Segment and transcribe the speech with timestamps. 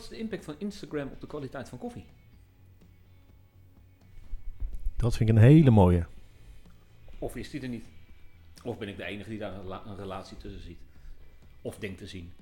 [0.00, 2.04] Wat is de impact van Instagram op de kwaliteit van koffie?
[4.96, 6.06] Dat vind ik een hele mooie.
[7.18, 7.84] Of is die er niet?
[8.64, 10.78] Of ben ik de enige die daar een, rela- een relatie tussen ziet?
[11.62, 12.32] Of denkt te zien?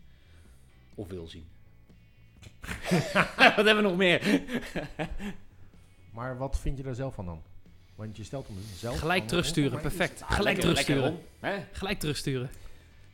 [0.94, 1.44] Of wil zien?
[3.56, 4.22] Wat hebben we nog meer?
[6.12, 7.42] Maar wat vind je daar zelf van dan?
[7.94, 8.98] Want je stelt hem zelf...
[8.98, 10.22] Gelijk terugsturen, perfect.
[10.24, 11.18] Gelijk terugsturen.
[11.72, 12.50] Gelijk terugsturen.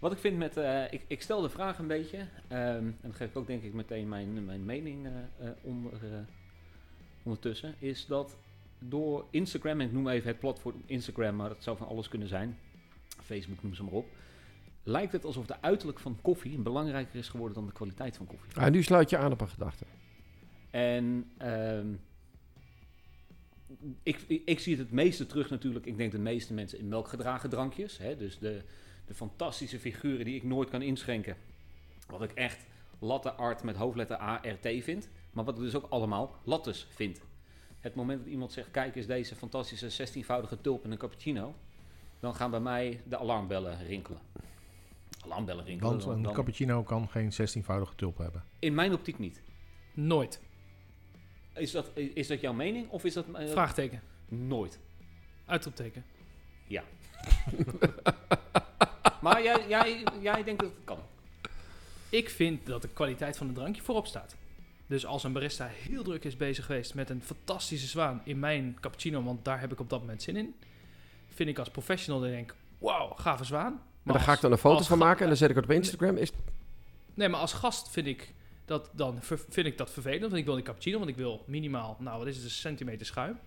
[0.04, 0.56] Wat ik vind met...
[0.56, 2.18] eh, ik, ik stel de vraag een beetje.
[2.48, 5.12] ehm, en dan geef ik ook denk ik meteen mijn, mijn mening eh,
[5.48, 5.92] eh, onder,
[7.22, 7.74] ondertussen.
[7.78, 8.36] Is dat
[8.78, 12.28] door Instagram, en ik noem even het platform Instagram, maar dat zou van alles kunnen
[12.28, 12.58] zijn.
[13.22, 14.06] Facebook noem ze maar op.
[14.82, 18.54] Lijkt het alsof de uiterlijk van koffie belangrijker is geworden dan de kwaliteit van koffie.
[18.54, 19.84] Ah, nu sluit je aan op een gedachte.
[20.70, 21.92] En ehm,
[24.02, 25.86] ik, ik, ik zie het het meeste terug natuurlijk.
[25.86, 27.98] Ik denk de meeste mensen in melkgedragen drankjes.
[27.98, 28.62] Hè, dus de,
[29.06, 31.36] de fantastische figuren die ik nooit kan inschenken.
[32.06, 32.66] Wat ik echt
[32.98, 35.08] latte art met hoofdletter A, R, T vind.
[35.32, 37.20] Maar wat ik dus ook allemaal lattes vind.
[37.80, 41.54] Het moment dat iemand zegt, kijk eens deze fantastische 16-voudige tulp en een cappuccino.
[42.20, 44.20] Dan gaan bij mij de alarmbellen rinkelen.
[45.24, 45.90] Alarmbellen rinkelen.
[45.92, 48.44] Want dan- een dan- cappuccino kan geen 16-voudige tulp hebben.
[48.58, 49.42] in mijn optiek niet.
[49.94, 50.40] Nooit.
[51.54, 53.26] Is dat, is dat jouw mening of is dat...
[53.34, 54.02] eh, Vraagteken.
[54.28, 54.80] Nooit.
[55.44, 56.04] Uitroepteken.
[59.24, 60.98] Maar jij, jij, jij denkt dat het kan.
[62.08, 64.34] Ik vind dat de kwaliteit van het drankje voorop staat.
[64.86, 68.76] Dus als een barista heel druk is bezig geweest met een fantastische zwaan in mijn
[68.80, 70.54] cappuccino, want daar heb ik op dat moment zin in,
[71.28, 73.82] vind ik als professional dan denk, wauw, gave zwaan.
[74.02, 75.70] Maar daar ga ik dan een foto van maken en dan zet ik het op
[75.70, 76.16] Instagram.
[76.16, 76.30] Is,
[77.14, 78.32] Nee, maar als gast vind ik
[78.64, 79.18] dat, dan
[79.48, 80.22] vind ik dat vervelend.
[80.22, 83.06] Want ik wil die cappuccino, want ik wil minimaal, nou wat is het, een centimeter
[83.06, 83.38] schuim.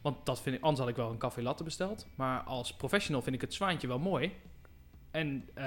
[0.00, 2.06] Want dat vind ik, anders had ik wel een café latte besteld.
[2.14, 4.32] Maar als professional vind ik het zwaantje wel mooi.
[5.10, 5.64] En, eh,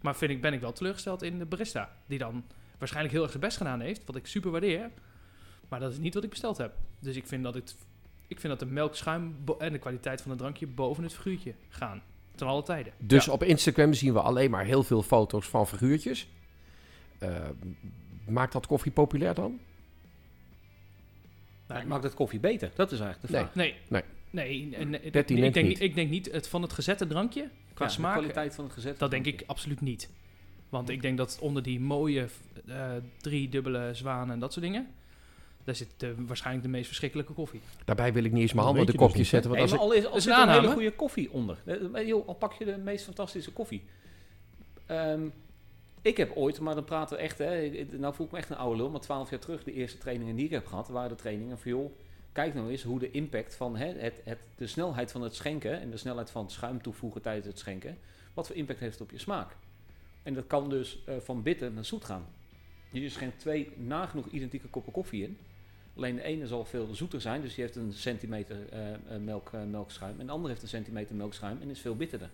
[0.00, 1.96] maar vind ik, ben ik wel teleurgesteld in de barista.
[2.06, 2.44] Die dan
[2.78, 4.04] waarschijnlijk heel erg zijn best gedaan heeft.
[4.04, 4.90] Wat ik super waardeer.
[5.68, 6.72] Maar dat is niet wat ik besteld heb.
[6.98, 7.76] Dus ik vind dat, het,
[8.26, 12.02] ik vind dat de melkschuim en de kwaliteit van het drankje boven het figuurtje gaan.
[12.34, 12.92] Ten alle tijden.
[12.98, 13.32] dus Ja.
[13.32, 16.28] op Instagram zien we alleen maar heel veel foto's van figuurtjes.
[17.18, 17.48] Eh,
[18.28, 19.60] maakt dat koffie populair dan?
[21.66, 22.70] Nou, Maakt het koffie beter?
[22.74, 23.54] Dat is eigenlijk de vraag.
[23.54, 23.70] Nee.
[23.72, 23.80] Nee.
[23.88, 25.80] Nee, nee, ik, denk, niet.
[25.80, 28.12] ik denk niet het van het gezette drankje qua Ja, de smaak.
[28.12, 28.98] kwaliteit van het gezet.
[28.98, 30.10] Dat denk ik absoluut niet.
[30.68, 32.26] Want ik denk dat onder die mooie
[32.66, 34.88] eh drie dubbele zwanen en dat soort dingen.
[35.64, 37.60] Daar zit de, waarschijnlijk de meest verschrikkelijke koffie.
[37.84, 39.50] Daarbij wil ik niet eens mijn Dat hand op de je kopjes dus zetten.
[39.50, 41.56] Want als al is, al zit een er een hele goede koffie onder.
[41.64, 43.82] Eh, joh, al pak je de meest fantastische koffie.
[44.86, 45.20] Ehm,
[46.02, 48.56] ik heb ooit, maar dan praten we echt, hè, nou voel ik me echt een
[48.56, 51.14] oude lul, maar twaalf jaar terug, de eerste trainingen die ik heb gehad, waren de
[51.14, 51.90] trainingen van joh,
[52.32, 55.80] kijk nou eens hoe de impact van hè, het, het, de snelheid van het schenken
[55.80, 57.98] en de snelheid van het schuim toevoegen tijdens het schenken,
[58.34, 59.56] wat voor impact heeft op je smaak.
[60.22, 62.26] En dat kan dus eh, van bitter naar zoet gaan.
[62.90, 65.38] Je schenkt twee nagenoeg identieke koppen koffie in.
[65.96, 69.50] Alleen de ene zal veel zoeter zijn, dus die heeft een centimeter eh, eh, melk,
[69.70, 70.20] melkschuim.
[70.20, 72.30] En de andere heeft een centimeter melkschuim en is veel bitterder.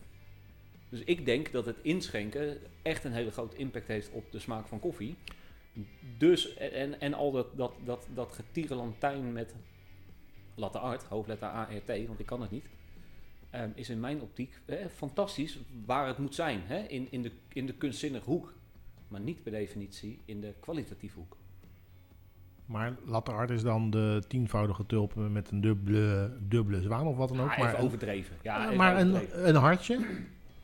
[0.88, 4.66] Dus ik denk dat het inschenken echt een hele grote impact heeft op de smaak
[4.66, 5.16] van koffie.
[6.18, 8.40] Dus, en, en al dat, dat, dat, dat
[9.32, 9.54] met
[10.56, 12.64] latte art, hoofdletter A, R, T, want ik kan het niet.
[13.50, 16.60] ehm, is in mijn optiek eh, fantastisch waar het moet zijn.
[16.64, 16.78] Hè?
[16.78, 18.54] In, in, de, in de kunstzinnige hoek.
[19.08, 21.36] Maar niet per definitie in de kwalitatieve hoek.
[22.66, 27.28] Maar latte art is dan de tienvoudige tulp met een dubbele, dubbele zwaan of wat
[27.28, 27.50] dan ook.
[27.50, 28.36] Ja, maar overdreven.
[28.42, 29.38] Ja, even maar overdreven.
[29.42, 30.06] een, een hartje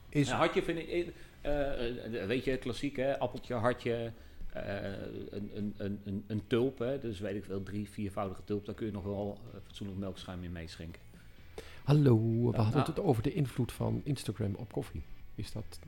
[0.09, 0.31] is...
[0.31, 4.13] Een hartje vind ik, eh, eh, weet je, klassiek hè, appeltje, hartje,
[4.53, 8.75] een, een, een, een, een tulp, hè, dus weet ik veel, drie, viervoudige tulp, daar
[8.75, 11.01] kun je nog wel eh, fatsoenlijk melkschuim in meeschenken.
[11.85, 12.19] hallo,
[12.51, 12.87] we hadden nou.
[12.87, 15.03] het over de invloed van Instagram op koffie.
[15.35, 15.79] Is dat...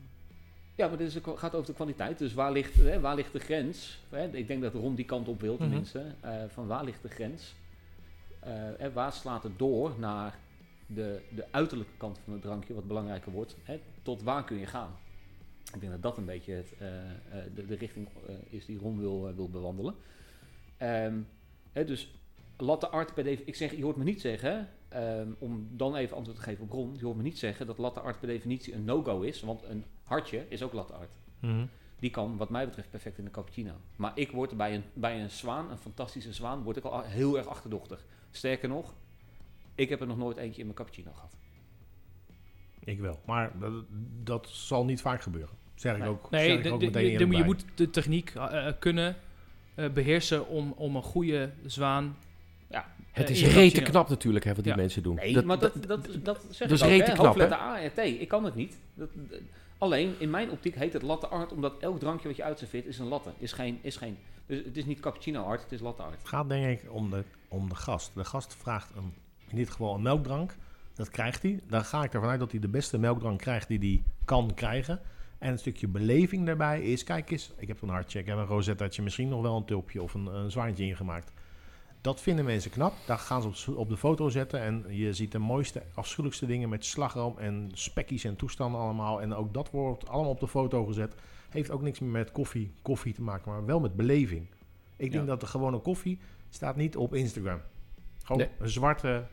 [0.75, 3.99] Ja, maar het gaat over de kwaliteit, dus waar ligt, hè, waar ligt de grens?
[4.09, 7.09] Hè, ik denk dat Ron die kant op wil tenminste, eh, van waar ligt de
[7.09, 7.55] grens?
[8.41, 10.39] Eh, en waar slaat het door naar
[10.87, 13.57] de, de uiterlijke kant van het drankje, wat belangrijker wordt?
[13.63, 14.91] Hè, tot waar kun je gaan?
[15.75, 17.17] Ik denk dat dat een beetje het, eh, eh,
[17.55, 19.95] de, de richting eh, is die Ron wil, wil bewandelen.
[20.77, 21.21] Ehm,
[21.73, 22.15] hè, dus
[22.57, 26.17] latte art per definitie, ik zeg, je hoort me niet zeggen, ehm, om dan even
[26.17, 28.75] antwoord te geven op Ron, je hoort me niet zeggen dat latte art per definitie
[28.75, 31.13] een no-go is, want een hartje is ook latte art.
[31.41, 31.67] Mhm.
[31.99, 33.73] die kan wat mij betreft perfect in de cappuccino.
[33.97, 37.37] Maar ik word bij een, bij een zwaan, een fantastische zwaan, word ik al heel
[37.37, 38.05] erg achterdochtig.
[38.31, 38.95] Sterker nog,
[39.75, 41.37] ik heb er nog nooit eentje in mijn cappuccino gehad.
[42.85, 43.21] Ik wel.
[43.27, 43.85] Maar dat,
[44.23, 45.64] dat zal niet vaak gebeuren.
[45.75, 47.45] Zeg ik ook, Nee, ik ook de- de- je bij.
[47.45, 49.17] moet de techniek eh, eh, kunnen
[49.75, 52.17] eh, beheersen om, om een goede zwaan...
[53.13, 54.79] Het Eh, is rete knap natuurlijk, hè, wat die Ja.
[54.79, 55.15] mensen doen.
[55.15, 57.13] Nee, maar dat, dat, dat, zeg dat is ik ook, hè.
[57.13, 57.99] knap, Hoofdletter A T.
[57.99, 58.77] Ik kan het niet.
[58.95, 59.39] Dat, dat-
[59.79, 62.99] alleen, in mijn optiek heet het latte art, omdat elk drankje wat je uitserveert is
[62.99, 63.31] een latte.
[63.39, 64.17] Is geen, is geen,
[64.47, 66.19] dus het is niet cappuccino art, het is latte art.
[66.19, 68.11] Het gaat denk ik om de, om de gast.
[68.15, 69.13] De gast vraagt een,
[69.49, 70.57] in dit geval een melkdrank.
[70.95, 71.61] Dat krijgt hij.
[71.69, 75.01] Dan ga ik ervan uit dat hij de beste melkdrank krijgt die hij kan krijgen.
[75.45, 78.47] En een stukje beleving daarbij is, kijk eens, ik heb een hardcheck, ik heb een
[78.47, 81.33] rosettaatje, misschien nog wel een tulpje of een, een zwaantje ingemaakt.
[82.01, 82.93] Dat vinden mensen knap.
[83.07, 86.69] Daar gaan ze op, op de foto zetten en je ziet de mooiste, afschuwelijkste dingen
[86.69, 89.21] met slagroom en spekkies en toestanden allemaal.
[89.23, 91.15] En ook dat wordt allemaal op de foto gezet.
[91.51, 94.47] Heeft ook niks meer met koffie, koffie te maken, maar wel met beleving.
[94.97, 95.31] Ik denk Ja.
[95.31, 96.19] dat de gewone koffie
[96.51, 97.61] staat niet op Instagram.
[98.23, 98.51] Gewoon Nee.
[98.59, 99.27] een zwarte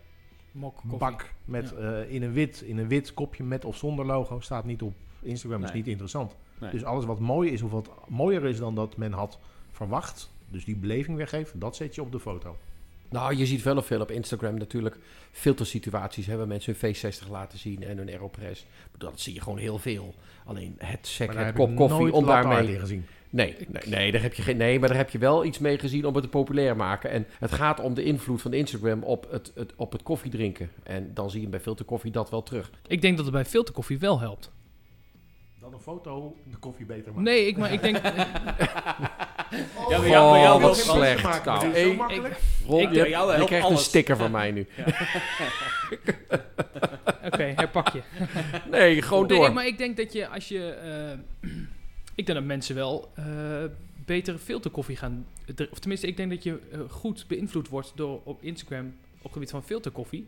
[0.51, 4.39] Mok bak met, eh, in, een wit, in een wit kopje met of zonder logo
[4.39, 5.63] staat niet op Instagram.
[5.63, 6.35] is niet interessant.
[6.59, 6.71] Nee.
[6.71, 9.39] Dus alles wat mooi is of wat mooier is dan dat men had
[9.71, 12.57] verwacht, dus die beleving weggeeft, dat zet je op de foto.
[13.11, 14.97] Nou, je ziet wel of veel op Instagram natuurlijk
[15.31, 16.27] filtersituaties.
[16.27, 18.65] Waar mensen hun V60 laten zien en hun Aeropress.
[18.97, 20.15] Dat zie je gewoon heel veel.
[20.45, 22.79] Alleen het sec, het kop koffie om daarmee...
[22.79, 23.05] gezien.
[23.29, 25.77] Nee, nee, nee, daar heb je geen, nee, maar daar heb je wel iets mee
[25.77, 27.09] gezien om het te populair maken.
[27.09, 30.69] En het gaat om de invloed van Instagram op het, het, op het koffiedrinken.
[30.83, 32.71] En dan zie je bij filterkoffie dat wel terug.
[32.87, 34.51] Ik denk dat het bij filterkoffie wel helpt.
[35.81, 37.23] Foto de koffie beter maken.
[37.23, 37.97] Nee, ik, maar ik denk...
[39.89, 41.23] Ja, maar Oh, jou- maar jou wat wel slecht.
[41.23, 44.67] Maken, Nou, Ik- je, bij jou je een sticker van mij nu.
[47.25, 48.01] Oké, herpak je.
[48.71, 49.53] Nee, gewoon Nee, door.
[49.53, 50.69] maar ik denk dat je als je...
[50.69, 51.49] eh,
[52.15, 53.25] ik denk dat mensen wel eh
[54.05, 55.25] betere filterkoffie gaan...
[55.71, 58.85] Of tenminste, ik denk dat je eh, goed beïnvloed wordt door op Instagram
[59.17, 60.27] op het gebied van filterkoffie.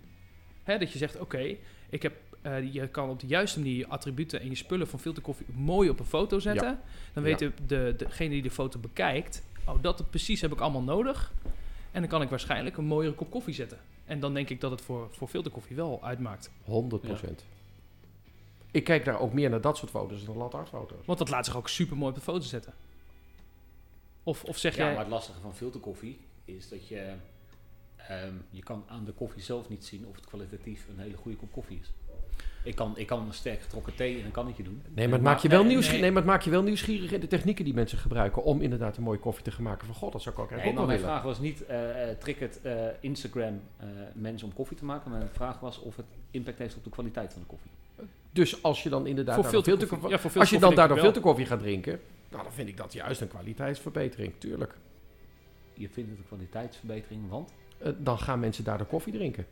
[0.63, 1.55] Hè, dat je zegt, oké,
[1.89, 2.13] ik heb...
[2.43, 5.89] eh, je kan op de juiste manier je attributen en je spullen van filterkoffie mooi
[5.89, 6.79] op een foto zetten.
[7.13, 7.29] Dan Ja.
[7.29, 11.33] weten de, degene die de foto bekijkt, oh, dat precies heb ik allemaal nodig.
[11.91, 13.79] En dan kan ik waarschijnlijk een mooiere kop koffie zetten.
[14.05, 16.51] En dan denk ik dat het voor, voor filterkoffie wel uitmaakt.
[16.65, 17.45] 100%.
[18.71, 21.05] Ik kijk daar ook meer naar dat soort foto's dan latte art foto's.
[21.05, 22.73] Want dat laat zich ook super mooi op de foto zetten.
[24.23, 24.91] Of, of zeg Ja, jij...
[24.93, 27.13] maar het lastige van filterkoffie is dat je...
[27.95, 31.37] ehm, je kan aan de koffie zelf niet zien of het kwalitatief een hele goede
[31.37, 31.91] kop koffie is.
[32.63, 34.73] Ik kan, ik kan een sterk getrokken thee in een kannetje doen.
[34.83, 35.91] Nee, maar het En maakt je wel nee, nieuwsgierig.
[36.01, 36.01] nee.
[36.01, 38.97] Nee, maar het maakt je wel nieuwsgierig in de technieken die mensen gebruiken om inderdaad
[38.97, 39.85] een mooie koffie te gaan maken.
[39.85, 41.21] Van god, dat zou ik ook Nee, eigenlijk ook wel mijn willen.
[41.21, 45.11] vraag was niet, eh eh, trick het eh, Instagram eh, mensen om koffie te maken.
[45.11, 47.71] Mijn vraag was of het impact heeft op de kwaliteit van de koffie.
[48.31, 51.11] Dus als je dan inderdaad voor filterkoffie- Ja, voor als je dan daardoor ik wel.
[51.11, 51.99] filterkoffie gaat drinken,
[52.29, 54.75] nou dan vind ik dat juist een kwaliteitsverbetering, tuurlijk.
[55.73, 59.45] Je vindt het een kwaliteitsverbetering, want Eh, dan gaan mensen daardoor koffie drinken.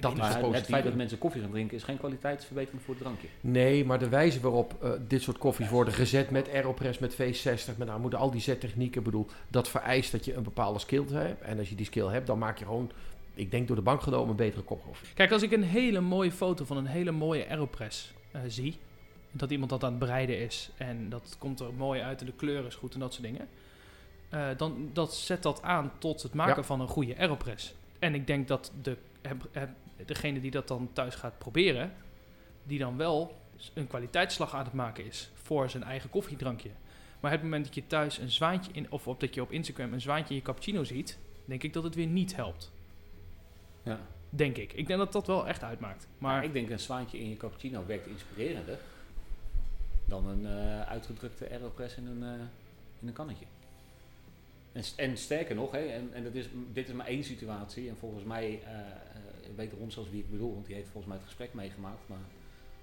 [0.00, 3.02] Dat is het het feit dat mensen koffie gaan drinken is geen kwaliteitsverbetering voor het
[3.02, 3.28] drankje.
[3.40, 7.76] Nee, maar de wijze waarop eh, dit soort koffies worden gezet met Aeropress, met V60,
[7.76, 11.04] met nou, moeten al die zettechnieken, ik bedoel, dat vereist dat je een bepaalde skill
[11.12, 11.42] hebt.
[11.42, 12.90] En als je die skill hebt, dan maak je gewoon,
[13.34, 15.08] ik denk door de bank genomen, een betere kop koffie.
[15.14, 18.78] Kijk, als ik een hele mooie foto van een hele mooie Aeropress eh, zie...
[19.32, 20.70] dat iemand dat aan het bereiden is...
[20.76, 23.48] en dat komt er mooi uit en de kleur is goed en dat soort dingen...
[24.28, 26.62] eh, dan dat zet dat aan tot het maken Ja.
[26.62, 27.74] van een goede Aeropress.
[27.98, 28.96] En ik denk dat de,
[30.06, 31.92] degene die dat dan thuis gaat proberen...
[32.62, 33.38] die dan wel
[33.74, 35.30] een kwaliteitsslag aan het maken is...
[35.34, 36.70] voor zijn eigen koffiedrankje.
[37.20, 38.90] Maar het moment dat je thuis een zwaantje in...
[38.90, 41.18] of op dat je op Instagram een zwaantje in je cappuccino ziet...
[41.44, 42.72] denk ik dat het weer niet helpt.
[43.82, 44.00] Ja.
[44.30, 44.72] Denk ik.
[44.72, 46.08] Ik denk dat dat wel echt uitmaakt.
[46.18, 48.78] Maar ik denk een zwaantje in je cappuccino werkt inspirerender
[50.04, 52.46] dan een eh, uitgedrukte aeropress in een, eh,
[53.00, 53.44] in een kannetje.
[54.72, 57.88] En, en sterker nog, hè, en, en dat is, dit is maar één situatie.
[57.88, 58.68] En volgens mij uh,
[59.56, 62.08] weet Ron zelfs wie ik bedoel, want die heeft volgens mij het gesprek meegemaakt.
[62.08, 62.18] Maar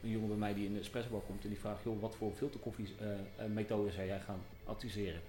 [0.03, 2.15] een jongen bij mij die in de espresso bar komt en die vraagt, joh, wat
[2.15, 5.21] voor filterkoffie eh, eh, zou jij gaan adviseren?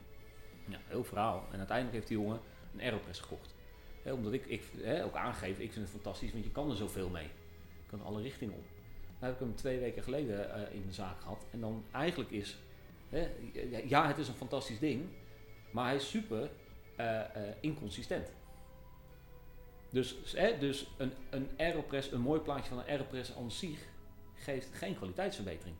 [0.69, 1.47] Ja, heel verhaal.
[1.51, 2.41] En uiteindelijk heeft die jongen
[2.75, 3.55] een aeropress gekocht.
[4.05, 4.63] Omdat ik, ik
[5.05, 7.27] ook aangeef, ik vind het fantastisch, want je kan er zoveel mee.
[7.83, 8.65] Je kan alle richtingen op.
[9.19, 11.45] Dan heb ik hem twee weken geleden eh, in de zaak gehad.
[11.51, 12.59] En dan eigenlijk is,
[13.87, 15.05] ja, het is een fantastisch ding,
[15.71, 16.51] maar hij is super
[17.61, 18.33] inconsistent.
[19.93, 23.79] Dus, hè, dus een, een Aeropress, een mooi plaatje van een Aeropress aan zich,
[24.35, 25.77] geeft geen kwaliteitsverbetering.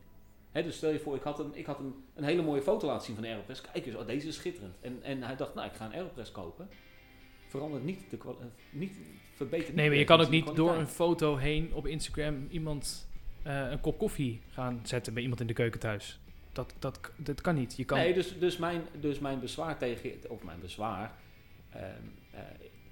[0.51, 2.87] Hè, dus stel je voor, ik had, een, ik had een, een hele mooie foto
[2.87, 3.61] laten zien van de Aeropress.
[3.61, 4.75] Kijk eens, oh, deze is schitterend.
[4.81, 6.69] En, en hij dacht, nou, ik ga een Aeropress kopen.
[7.47, 8.93] Verandert niet de eh, niet
[9.33, 13.07] verbetert Nee, maar je kan ook niet door een foto heen op Instagram iemand
[13.43, 16.19] eh, een kop koffie gaan zetten bij iemand in de keuken thuis.
[16.51, 17.75] Dat, dat, dat kan niet.
[17.77, 21.11] Je kan, Nee, dus, dus, mijn, dus mijn bezwaar tegen, of mijn bezwaar,
[21.69, 21.83] ehm,
[22.31, 22.39] eh,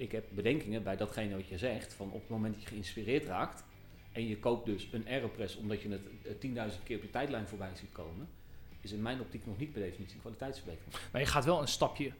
[0.01, 3.25] ik heb bedenkingen bij datgene wat je zegt, van op het moment dat je geïnspireerd
[3.25, 3.63] raakt
[4.12, 7.48] en je koopt dus een Aeropress omdat je het eh, 10.000 keer op je tijdlijn
[7.48, 8.27] voorbij ziet komen,
[8.81, 10.96] is in mijn optiek nog niet per definitie een kwaliteitsverbetering.
[11.12, 12.12] Maar je gaat wel een stapje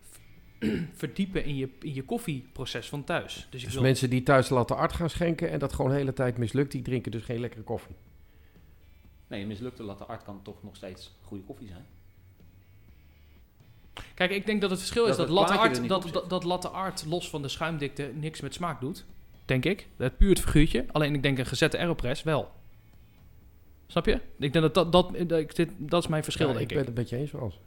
[1.04, 3.48] verdiepen in je, in je koffieproces van thuis.
[3.50, 5.98] Dus, ik Dus wil, mensen die thuis latte art gaan schenken en dat gewoon de
[5.98, 7.96] hele tijd mislukt, die drinken dus geen lekkere koffie.
[9.28, 11.86] Nee, een mislukte latte art kan toch nog steeds goede koffie zijn.
[14.28, 17.06] Kijk, ik denk dat het verschil is Dat latte art, dat, dat, dat latte art
[17.08, 19.06] los van de schuimdikte niks met smaak doet.
[19.46, 19.88] Denk ik.
[19.98, 20.86] Het puur het figuurtje.
[20.92, 22.52] Alleen ik denk een gezette aeropress wel.
[23.88, 24.14] Snap je?
[24.14, 26.72] Ik denk dat dat, dat, dat, ik- dit- dat is mijn verschil, Ja, denk ik
[26.72, 26.78] ik.
[26.78, 27.60] ben het met je eens, zoals.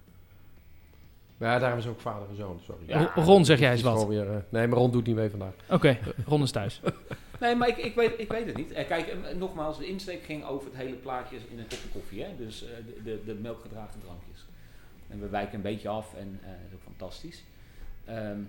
[1.36, 2.82] Maar ja, daarom is ook vader en zoon, sorry.
[2.86, 4.06] Ja, Ron, zeg jij eens is wat.
[4.06, 5.52] Weer, eh, nee, maar Ron doet niet mee vandaag.
[5.70, 6.80] Oké, Ron is thuis.
[7.40, 8.72] Nee, maar ik, ik, weet, ik weet het niet.
[8.72, 12.22] Eh, kijk, eh, nogmaals, de insteek ging over het hele plaatje in een kopje koffie.
[12.22, 12.28] Hè?
[12.38, 14.44] Dus eh, de, de, de melkgedragen drankjes.
[15.08, 17.44] En we wijken een beetje af en eh, dat is ook fantastisch.
[18.04, 18.40] Ehm,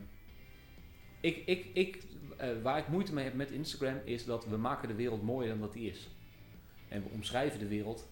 [1.19, 2.03] ik, ik, ik,
[2.37, 5.49] eh, waar ik moeite mee heb met Instagram is dat we maken de wereld mooier
[5.49, 6.09] dan dat die is.
[6.87, 8.07] En we omschrijven de wereld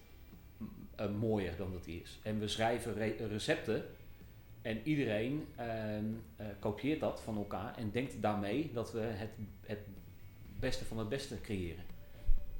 [0.96, 2.18] eh, mooier dan dat die is.
[2.22, 3.84] En we schrijven re- recepten
[4.62, 6.04] en iedereen ehm,
[6.36, 9.30] eh, kopieert dat van elkaar en denkt daarmee dat we het,
[9.66, 9.78] het
[10.60, 11.84] beste van het beste creëren.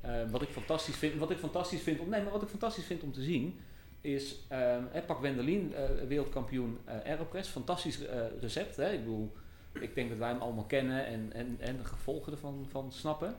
[0.00, 2.84] Eh, wat ik fantastisch vind, wat ik fantastisch vind om, nee, maar wat ik fantastisch
[2.84, 3.60] vind om te zien
[4.04, 8.76] is, ehm, pak Wendelin, eh, wereldkampioen eh Aeropress, fantastisch eh, recept.
[8.76, 8.92] Hè?
[8.92, 9.32] Ik bedoel,
[9.73, 13.37] ik denk dat wij hem allemaal kennen en, en, en de gevolgen ervan van snappen.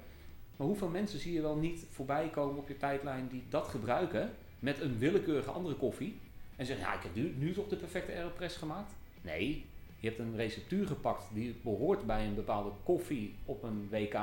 [0.55, 4.31] Maar hoeveel mensen zie je wel niet voorbij komen op je tijdlijn die dat gebruiken
[4.59, 6.19] met een willekeurige andere koffie
[6.55, 8.93] en zeggen, ja, ik heb nu, nu toch de perfecte Aeropress gemaakt?
[9.21, 9.65] Nee,
[9.99, 14.19] je hebt een receptuur gepakt die behoort bij een bepaalde koffie op een WK.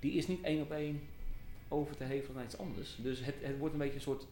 [0.00, 1.00] Die is niet één op één
[1.68, 2.96] over te hevelen naar iets anders.
[3.02, 4.26] Dus het, het wordt een beetje een soort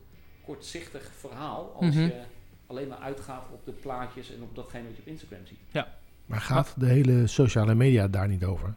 [0.44, 2.00] kortzichtig verhaal als Mhm.
[2.00, 2.20] je
[2.66, 5.84] alleen maar uitgaat op de plaatjes en op datgene wat je op Instagram ziet.
[6.26, 8.74] Maar gaat de hele sociale media daar niet over?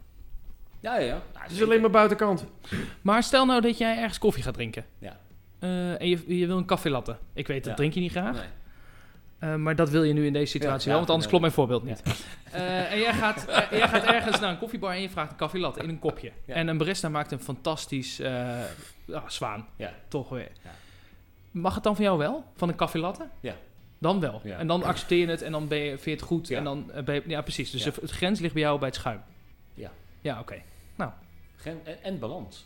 [0.79, 1.21] Ja, ja, ja.
[1.33, 2.45] Nou, Het is alleen maar buitenkant.
[3.01, 4.85] Maar stel nou dat jij ergens koffie gaat drinken.
[4.99, 5.19] Ja.
[5.59, 7.17] Eh, en je, je wil een koffie latte.
[7.33, 7.75] Ik weet, dat Ja.
[7.75, 8.33] drink je niet graag.
[8.35, 8.47] Nee.
[9.39, 11.41] Eh, maar dat wil je nu in deze situatie Ja, wel, want anders ja, klopt
[11.41, 12.01] mijn voorbeeld niet.
[12.51, 15.59] Eh, en jij gaat, jij gaat ergens naar een koffiebar en je vraagt een koffie
[15.59, 16.31] latte in een kopje.
[16.45, 16.53] Ja.
[16.53, 18.59] En een barista maakt een fantastisch eh,
[19.05, 19.67] ja, zwaan.
[19.75, 19.93] Ja.
[20.07, 20.51] Toch weer.
[21.61, 22.43] Mag het dan van jou wel?
[22.55, 23.27] Van een koffie latte?
[23.39, 23.55] Ja.
[23.97, 24.41] Dan wel.
[24.43, 24.57] Ja.
[24.57, 26.47] En dan accepteer je het en dan ben je, vind je het goed.
[26.47, 26.57] Ja.
[26.57, 27.71] En dan eh, ben je, ja, precies.
[27.71, 27.91] Dus Ja.
[27.91, 29.21] de, het grens ligt bij jou bij het schuim.
[29.73, 29.91] Ja.
[30.21, 30.61] Ja, oké.
[31.55, 32.65] Gen- en, en balans.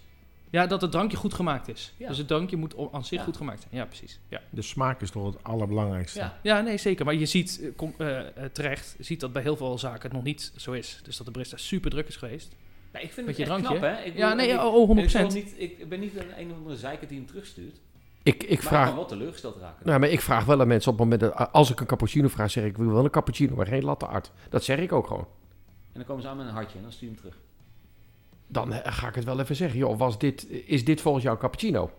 [0.50, 1.94] Ja, dat het drankje goed gemaakt is.
[1.98, 2.08] Ja.
[2.08, 3.24] Dus het drankje moet aan zich Ja.
[3.24, 3.76] goed gemaakt zijn.
[3.76, 4.20] Ja, precies.
[4.28, 4.42] Ja.
[4.50, 6.20] De smaak is toch het allerbelangrijkste.
[6.20, 6.40] Ja.
[6.44, 7.06] Ja, nee, zeker.
[7.06, 8.20] Maar je ziet eh, kom- eh,
[8.52, 11.00] terecht, ziet dat bij heel veel zaken het nog niet zo is.
[11.04, 12.56] Dus dat de barista super druk is geweest.
[12.94, 14.04] Nee, ik vind Met het je echt drankje, knap, hè?
[14.06, 15.16] Ik Ja, bedoel, nee, ik, oh, oh, 100%.
[15.16, 17.80] en ik, niet, ik ben niet een, een of andere zeiker die hem terugstuurt.
[18.24, 18.88] Ik, ik maar ik vraag...
[18.88, 19.86] kan wel teleurgesteld raken.
[19.86, 22.28] Nou, maar ik vraag wel aan mensen op het moment dat als ik een cappuccino
[22.28, 24.32] vraag, zeg ik, ik wil wel een cappuccino, maar geen latte art.
[24.50, 25.28] Dat zeg ik ook gewoon.
[25.70, 27.38] En dan komen ze aan met een hartje en dan stuur je hem terug.
[28.48, 29.80] Dan eh, ga ik het wel even zeggen.
[29.80, 31.92] Joh, was dit, is dit volgens jou een cappuccino?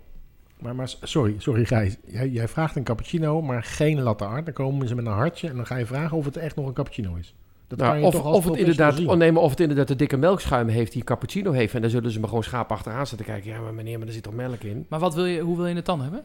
[0.58, 1.96] Maar, maar sorry, sorry Gijs.
[2.06, 4.44] Jij, jij vraagt een cappuccino, maar geen latte art.
[4.44, 6.66] Dan komen ze met een hartje en dan ga je vragen of het echt nog
[6.66, 7.34] een cappuccino is.
[7.70, 9.08] Dat kan Nou, je of, toch of, het inderdaad, zien.
[9.08, 11.74] oh nee, maar of het inderdaad de dikke melkschuim heeft die een cappuccino heeft.
[11.74, 13.50] En dan zullen ze me gewoon schaap achteraan zitten kijken.
[13.50, 14.86] Ja, maar meneer, maar er zit toch melk in?
[14.88, 16.24] Maar wat wil je, hoe wil je het dan hebben?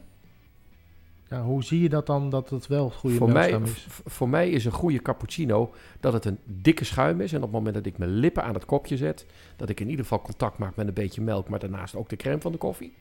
[1.30, 3.86] Ja, hoe zie je dat dan dat het wel goede Voor mij, melkschuim is?
[4.04, 7.30] voor mij is een goede cappuccino dat het een dikke schuim is.
[7.30, 9.26] En op het moment dat ik mijn lippen aan het kopje zet,
[9.56, 12.16] dat ik in ieder geval contact maak met een beetje melk, maar daarnaast ook de
[12.16, 12.92] crème van de koffie.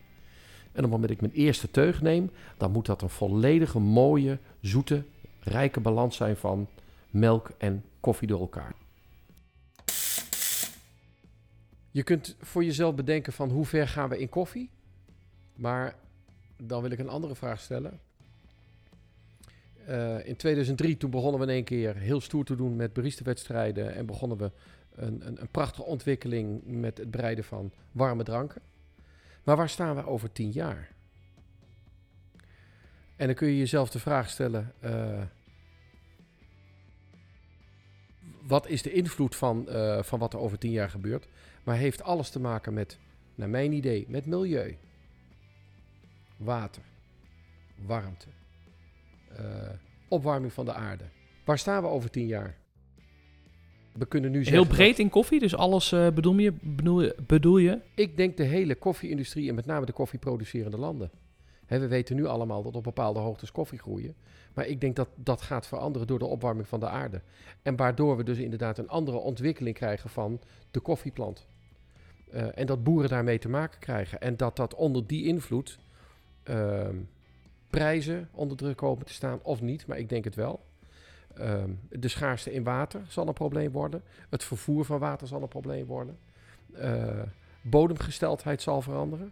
[0.72, 3.80] En op het moment dat ik mijn eerste teug neem, dan moet dat een volledige,
[3.80, 5.04] mooie, zoete,
[5.40, 6.68] rijke balans zijn van
[7.10, 8.74] melk en koffie door elkaar.
[11.92, 14.70] Je kunt voor jezelf bedenken van hoe ver gaan we in koffie.
[15.56, 15.96] Maar
[16.58, 18.00] dan wil ik een andere vraag stellen.
[19.86, 23.96] Eh, in 2003 toen begonnen we in één keer heel stoer te doen met baristawedstrijden
[23.96, 24.52] en begonnen we
[24.96, 28.62] een, een, een prachtige ontwikkeling met het bereiden van warme dranken.
[29.44, 30.92] Maar waar staan we over tien jaar?
[33.16, 35.22] En dan kun je jezelf de vraag stellen: eh,
[38.48, 41.28] wat is de invloed van, eh, van wat er over tien jaar gebeurt?
[41.64, 43.00] Maar heeft alles te maken met,
[43.36, 44.78] naar mijn idee, met milieu,
[46.38, 46.82] water,
[47.86, 48.28] warmte,
[49.38, 49.44] eh,
[50.08, 51.04] opwarming van de aarde.
[51.46, 52.58] Waar staan we over tien jaar?
[53.94, 57.16] We kunnen nu Heel breed dat- in koffie, dus alles eh, bedoel, je, bedoel, je,
[57.28, 57.80] bedoel je?
[57.96, 61.12] ik denk de hele koffie-industrie en met name de koffieproducerende landen.
[61.68, 64.16] We weten nu allemaal dat op bepaalde hoogtes koffie groeien.
[64.54, 67.22] Maar ik denk dat dat gaat veranderen door de opwarming van de aarde.
[67.62, 70.40] En waardoor we dus inderdaad een andere ontwikkeling krijgen van
[70.72, 71.48] de koffieplant.
[72.32, 74.22] Eh, en dat boeren daarmee te maken krijgen.
[74.22, 75.80] En dat dat onder die invloed
[76.44, 76.96] ehm,
[77.70, 80.66] prijzen onder druk komen te staan of niet, maar ik denk het wel.
[81.34, 84.04] Ehm, de schaarste in water zal een probleem worden.
[84.30, 86.18] Het vervoer van water zal een probleem worden.
[86.74, 87.22] Eh,
[87.62, 89.32] bodemgesteldheid zal veranderen.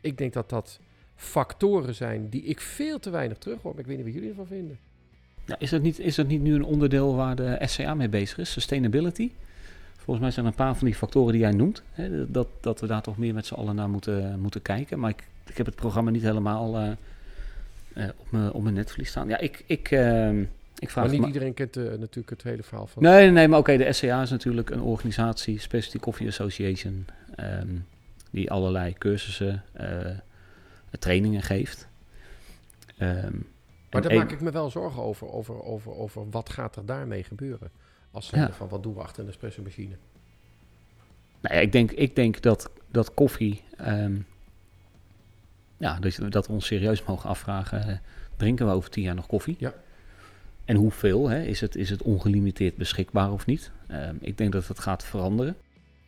[0.00, 0.80] Ik denk dat dat
[1.16, 3.72] factoren zijn die ik veel te weinig terug hoor.
[3.72, 4.78] Maar ik weet niet wat jullie ervan vinden.
[5.44, 8.38] Ja, is, dat niet, is dat niet nu een onderdeel waar de SCA mee bezig
[8.38, 8.52] is?
[8.52, 9.30] Sustainability?
[9.96, 11.82] Volgens mij zijn er een paar van die factoren die jij noemt.
[11.92, 14.98] Hè, dat, dat we daar toch meer met z'n allen naar moeten, moeten kijken.
[14.98, 16.90] Maar ik, ik heb het programma niet helemaal eh,
[17.94, 19.28] eh, op, mijn, op mijn netvlies staan.
[19.28, 20.38] Ja, ik, ik, eh,
[20.78, 23.02] ik vraag Maar niet iedereen kent eh, natuurlijk het hele verhaal van.
[23.02, 27.68] Nee, nee, nee, maar oké, de SCA is natuurlijk een organisatie, Specialty Coffee Association, ehm,
[28.30, 29.62] die allerlei cursussen,
[30.98, 31.88] trainingen geeft.
[32.98, 33.36] Ehm,
[33.90, 37.22] Maar daar maak ik me wel zorgen over, over, over, over wat gaat er daarmee
[37.22, 37.70] gebeuren.
[38.10, 38.52] Als ze Ja.
[38.52, 39.96] van wat doen we achter een espresso machine.
[41.40, 43.62] Nou ja, ik denk, ik denk dat, dat koffie.
[43.76, 44.16] ehm,
[45.76, 47.96] ja, dat, dat we ons serieus mogen afvragen: eh,
[48.36, 49.56] drinken we over tien jaar nog koffie?
[49.58, 49.74] Ja.
[50.64, 51.28] En hoeveel?
[51.28, 51.42] Hè?
[51.42, 53.70] Is, het, is het ongelimiteerd beschikbaar of niet?
[53.86, 55.56] Ehm, ik denk dat het gaat veranderen.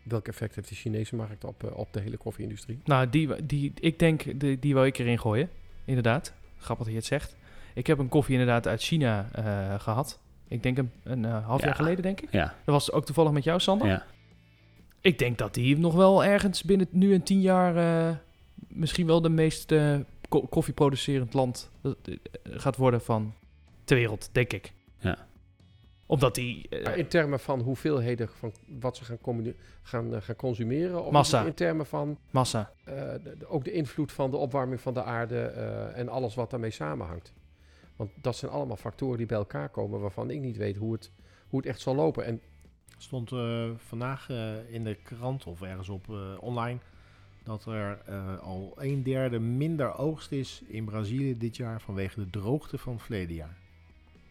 [0.09, 2.81] Welk effect heeft de Chinese markt op, eh, op de hele koffie-industrie?
[2.85, 5.51] Nou, die, die, ik denk, die, die wil ik erin gooien.
[5.85, 6.33] Inderdaad.
[6.59, 7.37] Grappig dat je het zegt.
[7.75, 10.21] Ik heb een koffie inderdaad uit China eh, gehad.
[10.49, 11.67] Ik denk een, een eh, half Ja.
[11.67, 12.33] jaar geleden, denk ik.
[12.33, 13.87] Ja, Dat was ook toevallig met jou, Sander.
[13.87, 14.05] ja.
[15.01, 17.77] Ik denk dat die nog wel ergens binnen nu en tien jaar...
[18.09, 18.17] eh,
[18.69, 19.75] misschien wel de meest
[20.29, 21.71] ko- koffieproducerend land
[22.45, 23.35] gaat worden van
[23.85, 24.73] ter wereld, denk ik.
[24.99, 25.27] Ja.
[26.07, 26.69] Omdat die...
[26.69, 29.19] eh, in termen van hoeveelheden van wat ze gaan,
[29.83, 31.05] gaan, eh, gaan consumeren?
[31.05, 31.45] Of Massa.
[31.45, 32.73] in termen van massa.
[32.85, 36.35] eh, de- de- ook de invloed van de opwarming van de aarde eh, en alles
[36.35, 37.33] wat daarmee samenhangt?
[37.97, 41.11] Want dat zijn allemaal factoren die bij elkaar komen waarvan ik niet weet hoe het,
[41.49, 42.25] hoe het echt zal lopen.
[42.25, 42.41] En
[42.99, 46.79] stond eh, vandaag eh, in de krant of ergens op eh, online
[47.45, 52.31] dat er eh, al een derde minder oogst is in Brazilië dit jaar vanwege de
[52.31, 53.57] droogte van verleden jaar.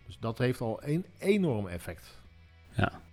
[0.06, 2.18] Dus dat heeft al een enorm effect.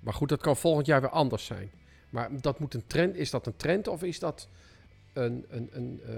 [0.00, 1.70] Maar goed, dat kan volgend jaar weer anders zijn.
[2.10, 3.16] Maar dat moet een trend.
[3.16, 4.48] Is dat een trend of is dat
[5.12, 6.14] een, een, een, eh,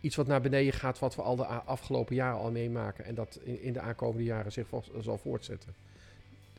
[0.00, 3.38] iets wat naar beneden gaat, wat we al de afgelopen jaren al meemaken en dat
[3.42, 5.74] in, in de aankomende jaren zich vol- zal voortzetten?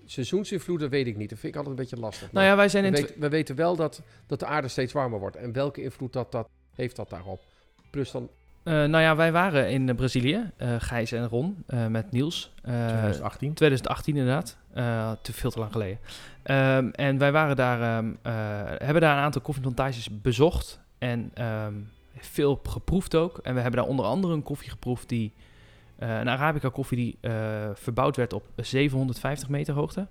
[0.05, 1.29] Seizoensinvloeden weet ik niet.
[1.29, 2.31] Dat vind ik altijd een beetje lastig.
[2.31, 3.19] Nou ja, wij zijn we, in...
[3.19, 5.35] we weten wel dat, dat de aarde steeds warmer wordt.
[5.35, 7.41] En welke invloed dat, dat heeft dat daarop?
[7.89, 8.29] Plus dan,
[8.65, 12.51] Eh, nou ja, wij waren in Brazilië, eh Gijs en Ron, eh, met Niels.
[12.61, 13.53] Eh, 2018.
[13.53, 14.57] 2018 inderdaad,
[15.21, 15.97] te veel te lang geleden.
[16.43, 18.33] Ehm, en wij waren daar, ehm, eh,
[18.77, 21.73] hebben daar een aantal koffieplantages bezocht en ehm,
[22.17, 23.37] veel geproefd ook.
[23.37, 25.33] En we hebben daar onder andere een koffie geproefd die,
[25.97, 27.31] een Arabica koffie die
[27.73, 30.07] verbouwd werd op 750 meter hoogte.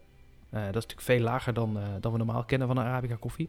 [0.50, 3.48] Dat is natuurlijk veel lager dan, dan we normaal kennen van een Arabica koffie.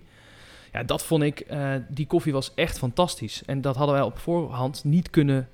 [0.75, 3.43] Ja, dat vond ik, eh, die koffie was echt fantastisch.
[3.45, 5.49] En dat hadden wij op voorhand niet kunnen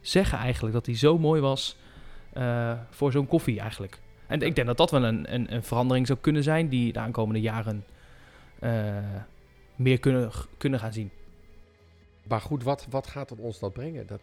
[0.00, 1.76] zeggen eigenlijk, dat die zo mooi was
[2.32, 3.98] eh, voor zo'n koffie eigenlijk.
[4.26, 6.98] En ik denk dat dat wel een, een, een verandering zou kunnen zijn die de
[6.98, 7.84] aankomende jaren
[8.58, 8.96] eh,
[9.76, 11.10] meer kunnen, kunnen gaan zien.
[12.22, 14.06] maar goed, wat, wat gaat het ons dat brengen?
[14.06, 14.20] Dat,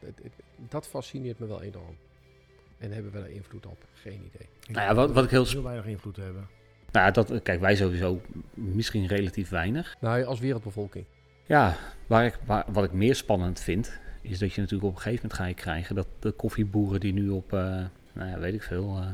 [0.69, 1.95] dat fascineert me wel enorm.
[2.77, 3.77] En hebben we daar invloed op?
[3.93, 4.47] Geen idee.
[4.67, 6.47] Nou ja, wat- wat ik heel heel weinig invloed hebben.
[6.91, 8.21] Nou, ja, dat, kijk, wij sowieso
[8.53, 9.95] misschien relatief weinig.
[9.99, 11.05] Nou, als wereldbevolking.
[11.45, 11.75] Ja,
[12.07, 15.21] waar ik, waar, wat ik meer spannend vind, is dat je natuurlijk op een gegeven
[15.21, 17.59] moment ga je krijgen dat de koffieboeren die nu op, eh,
[18.13, 19.07] nou ja, weet ik veel, eh,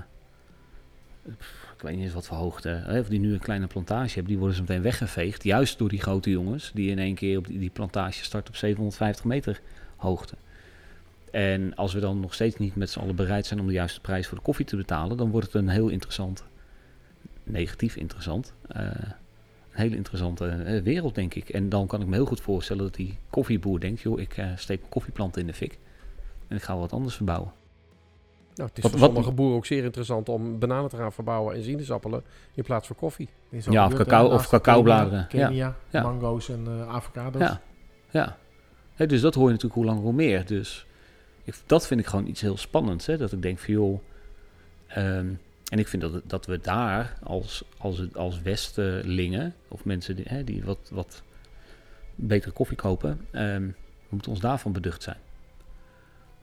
[1.76, 4.32] ik weet niet eens wat voor hoogte, hè, of die nu een kleine plantage hebben,
[4.32, 7.48] die worden zo meteen weggeveegd, juist door die grote jongens, die in één keer op
[7.48, 9.62] die, die plantage start op 750 meter
[9.96, 10.36] hoogte.
[11.32, 14.02] En als we dan nog steeds niet met z'n allen bereid zijn om de juiste
[14.02, 16.44] prijs voor de koffie te betalen, dan wordt het een heel interessant,
[17.44, 21.50] negatief interessant, eh, een hele interessante eh, wereld, denk ik.
[21.50, 24.02] En dan kan ik me heel goed voorstellen dat die koffieboer denkt...
[24.02, 25.80] joh, ik eh, steek mijn koffieplanten in de fik
[26.48, 27.52] en ik ga wat anders verbouwen.
[28.56, 31.14] Nou, het is Wat- voor wat- sommige boeren ook zeer interessant om bananen te gaan
[31.14, 33.30] verbouwen en sinaasappelen in plaats van koffie.
[33.50, 35.28] Ja, of cacao- of cacaobladeren.
[35.28, 35.48] Kenia, Ja.
[35.50, 36.02] Kenia, Ja.
[36.02, 37.42] mango's en eh, avocado's.
[37.42, 37.62] Ja,
[38.12, 38.38] ja.
[38.94, 40.46] Hè, dus dat hoor je natuurlijk hoe langer hoe meer.
[40.46, 40.86] Dus
[41.44, 43.06] ik, dat vind ik gewoon iets heel spannends.
[43.06, 43.18] Hè?
[43.18, 44.00] Dat ik denk van joh...
[44.88, 45.28] ehm,
[45.74, 49.54] en ik vind dat, dat we daar als, als, als Westelingen...
[49.68, 51.24] of mensen die, hè, die wat, wat
[52.16, 53.26] betere koffie kopen...
[53.32, 55.18] ehm, we moeten ons daarvan beducht zijn.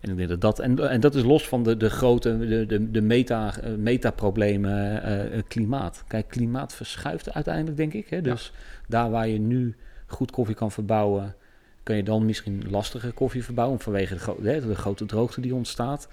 [0.00, 0.58] En ik denk dat dat...
[0.58, 2.38] En, en dat is los van de, de grote...
[2.38, 6.04] de, de, de meta, eh, metaproblemen eh, eh, klimaat.
[6.06, 8.08] Kijk, klimaat verschuift uiteindelijk, denk ik.
[8.08, 8.20] Hè?
[8.20, 8.52] Dus
[8.88, 11.34] daar waar je nu goed koffie kan verbouwen,
[11.82, 16.08] kan je dan misschien lastige koffie verbouwen vanwege de, gro- de grote droogte die ontstaat.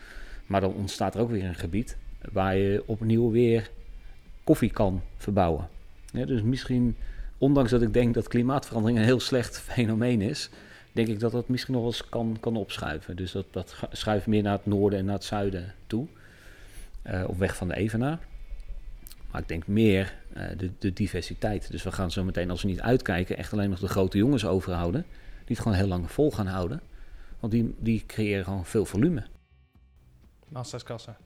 [0.45, 1.97] Maar dan ontstaat er ook weer een gebied
[2.31, 3.69] waar je opnieuw weer
[4.43, 5.69] koffie kan verbouwen.
[6.11, 6.95] Dus misschien,
[7.37, 10.49] ondanks dat ik denk dat klimaatverandering een heel slecht fenomeen is,
[10.91, 13.15] denk ik dat dat misschien nog eens kan, kan opschuiven.
[13.15, 16.07] Dus dat, dat schuift meer naar het noorden en naar het zuiden toe.
[17.01, 18.19] eh, op weg van de Evenaar.
[19.31, 21.71] Maar ik denk meer eh, de, de diversiteit.
[21.71, 24.45] Dus we gaan zo meteen, als we niet uitkijken, echt alleen nog de grote jongens
[24.45, 25.05] overhouden.
[25.45, 26.81] Die het gewoon heel lang vol gaan houden.
[27.39, 29.23] Want die, die creëren gewoon veel volume.
[30.49, 31.17] Massa is kassa.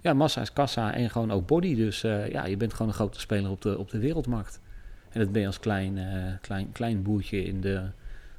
[0.00, 1.74] Ja, massa is kassa en gewoon ook body.
[1.74, 4.60] Dus eh, ja, je bent gewoon een grote speler op de, op de wereldmarkt.
[5.08, 7.82] En dat ben je als klein, eh, klein, klein boertje in de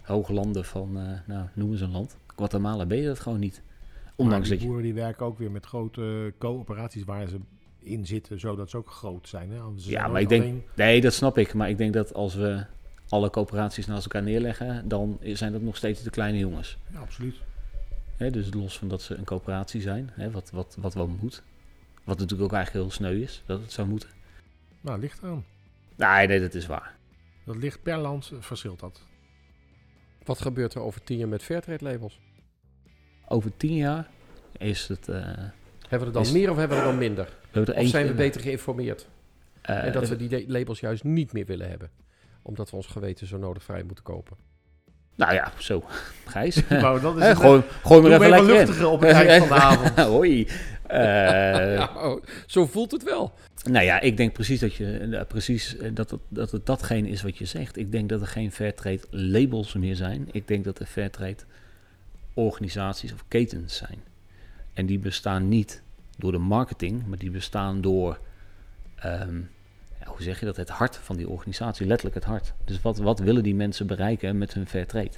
[0.01, 2.17] hoge landen van, eh, nou, noem eens een land.
[2.35, 3.61] Guatemala ben je dat gewoon niet.
[4.15, 7.39] Ondanks Maar die boeren die werken ook weer met grote coöperaties waar ze
[7.79, 9.49] in zitten, zodat ze ook groot zijn.
[9.51, 9.57] Hè?
[9.77, 11.53] Ze Ja, zijn maar ik denk- Nee, dat snap ik.
[11.53, 12.65] Maar ik denk dat als we
[13.09, 16.77] alle coöperaties naast elkaar neerleggen, dan zijn dat nog steeds de kleine jongens.
[16.93, 17.35] Ja, absoluut.
[18.17, 21.43] Dus los van dat ze een coöperatie zijn, hè, wat, wat, wat wel moet.
[22.09, 24.09] Wat natuurlijk ook eigenlijk heel sneu is, dat het zou moeten.
[24.81, 25.45] Nou, ligt eraan.
[25.95, 26.95] Nee, nee, dat is waar.
[27.45, 29.01] Dat ligt per land, eh, verschilt dat.
[30.23, 32.19] Wat gebeurt er over tien jaar met Fairtrade labels?
[33.27, 34.07] Over tien jaar
[34.57, 35.07] is het...
[35.09, 37.37] eh, Hebben we er dan Is- meer of hebben we er dan minder?
[37.51, 39.07] we er Of eentje- zijn we beter geïnformeerd?
[39.61, 41.89] eh, en dat we die labels juist niet meer willen hebben?
[42.41, 44.37] Omdat we ons geweten zo nodig vrij moeten kopen.
[45.19, 45.83] Nou ja, zo.
[46.33, 46.61] Gijs.
[46.69, 48.55] Nou, dat is het, gooi, gooi maar even even lekker in.
[48.55, 49.99] luchtiger op het eind van de avond.
[49.99, 50.47] Hoi.
[50.87, 53.33] Eh, ja, oh, zo voelt het wel.
[53.63, 57.09] Nou ja, ik denk precies dat je eh, precies eh, dat het, dat het datgene
[57.09, 57.77] is wat je zegt.
[57.77, 60.27] Ik denk dat er geen fairtrade labels meer zijn.
[60.31, 61.43] Ik denk dat er fairtrade
[62.33, 63.99] organisaties of ketens zijn.
[64.73, 65.81] En die bestaan niet
[66.17, 68.19] door de marketing, maar die bestaan door,
[68.95, 69.39] ehm,
[70.09, 72.53] hoe zeg je dat, het hart van die organisatie, letterlijk het hart.
[72.65, 75.11] Dus wat, wat willen die mensen bereiken met hun fairtrade?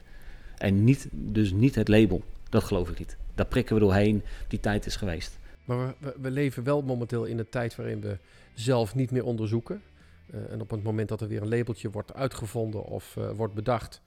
[0.57, 3.17] En niet, dus niet het label, dat geloof ik niet.
[3.35, 5.39] Daar prikken we doorheen, die tijd is geweest.
[5.65, 8.17] Maar we, we, leven wel momenteel in een tijd waarin we
[8.53, 9.81] zelf niet meer onderzoeken.
[10.31, 13.53] Eh, en op het moment dat er weer een labeltje wordt uitgevonden of eh, wordt
[13.53, 14.01] bedacht,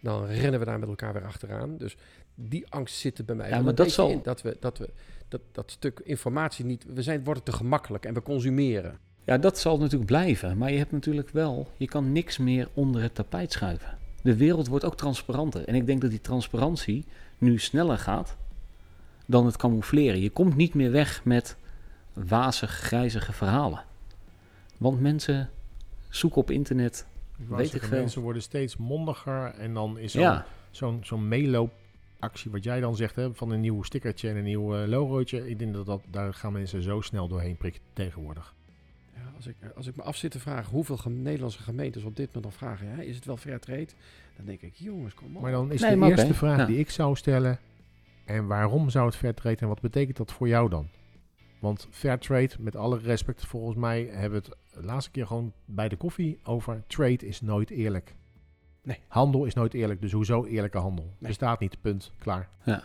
[0.00, 1.76] dan rennen we daar met elkaar weer achteraan.
[1.76, 1.96] Dus
[2.34, 4.20] die angst zit er bij mij Ja, maar dat zal- in.
[4.22, 4.90] Dat we dat, we,
[5.28, 6.84] dat, dat stuk informatie niet...
[6.94, 8.98] We zijn, worden te gemakkelijk en we consumeren.
[9.28, 10.58] Ja, dat zal natuurlijk blijven.
[10.58, 13.98] Maar je hebt natuurlijk wel, je kan niks meer onder het tapijt schuiven.
[14.22, 15.64] De wereld wordt ook transparanter.
[15.64, 17.04] En ik denk dat die transparantie
[17.38, 18.36] nu sneller gaat
[19.26, 20.20] dan het camoufleren.
[20.20, 21.56] Je komt niet meer weg met
[22.12, 23.84] wazig, grijzige verhalen.
[24.78, 25.50] Want mensen
[26.08, 27.06] zoeken op internet.
[27.38, 27.98] Ik Weet ik veel.
[27.98, 30.46] Mensen worden steeds mondiger en dan is zo'n Ja,
[31.00, 34.88] zo'n meeloopactie, wat jij dan zegt, hè, van een nieuw stickertje en een nieuw eh,
[34.88, 35.48] logootje.
[35.48, 38.56] Ik denk dat, dat daar gaan mensen zo snel doorheen prikken tegenwoordig.
[39.38, 42.26] Als, ik, als ik me af zit te vragen hoeveel gem- Nederlandse gemeentes op dit
[42.26, 42.86] moment nog vragen...
[42.86, 43.88] Ja, is het wel fair trade?
[44.36, 45.42] Dan denk ik, jongens, kom op.
[45.42, 46.64] Maar dan is Nee, de eerste vraag ja.
[46.64, 47.58] die ik zou stellen,
[48.24, 50.88] en waarom zou het fair trade en wat betekent dat voor jou dan?
[51.58, 55.52] Want fair trade, met alle respect, volgens mij hebben we het de laatste keer gewoon
[55.64, 58.14] bij de koffie over trade is nooit eerlijk.
[58.82, 58.98] Nee.
[59.08, 61.04] Handel is nooit eerlijk, dus hoezo eerlijke handel?
[61.04, 61.28] Nee.
[61.28, 62.48] Bestaat niet, punt, klaar.
[62.64, 62.82] Ja.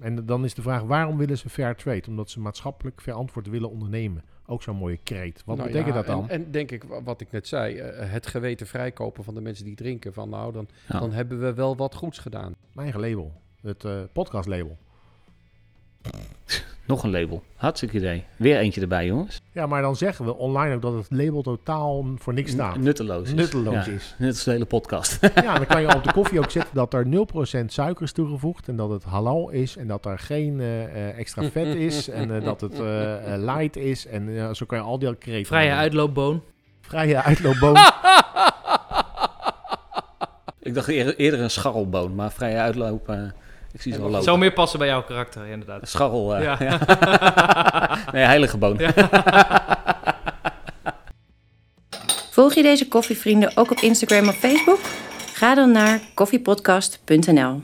[0.00, 2.02] En dan is de vraag, waarom willen ze fair trade?
[2.08, 4.24] Omdat ze maatschappelijk verantwoord willen ondernemen.
[4.50, 5.42] Ook zo'n mooie kreet.
[5.44, 6.28] Wat Nou betekent ja, dat dan?
[6.30, 9.40] En, en denk ik, wa- wat ik net zei, eh, het geweten vrijkopen van de
[9.40, 10.12] mensen die drinken.
[10.12, 11.00] Van nou, dan, Ja.
[11.00, 12.54] dan hebben we wel wat goeds gedaan.
[12.72, 13.32] Mijn eigen label,
[13.62, 14.78] het eh podcast label.
[16.90, 17.42] nog een label.
[17.56, 18.24] Hartstikke idee.
[18.36, 19.40] Weer eentje erbij, jongens.
[19.52, 22.76] Ja, maar dan zeggen we online ook dat het label totaal voor niks staat.
[22.76, 23.26] N- Nutteloos.
[23.28, 23.34] is.
[23.34, 24.14] Nutteloos Ja, is.
[24.18, 25.18] Net als de hele podcast.
[25.34, 27.06] Ja, dan kan je op de koffie ook zetten dat er
[27.62, 31.42] 0% suiker is toegevoegd en dat het halal is en dat er geen eh, extra
[31.50, 35.16] vet is en eh, dat het eh, light is en zo kan je al die
[35.16, 35.46] kreten.
[35.46, 36.42] Vrije uitloopboon.
[36.80, 37.76] Vrije uitloopboom.
[40.62, 43.14] Ik dacht eerder, eerder een scharrelboon, maar vrije uitloop.
[43.72, 44.24] Ik zie ze wel lopen.
[44.24, 45.88] Zou meer passen bij jouw karakter, inderdaad.
[45.88, 46.34] Scharrel.
[46.36, 46.56] eh, Ja.
[46.60, 46.78] ja.
[48.12, 48.80] nee, heilige boon.
[52.30, 54.78] Volg je deze koffievrienden ook op Instagram of Facebook?
[55.32, 57.62] Ga dan naar koffiepodcast.nl.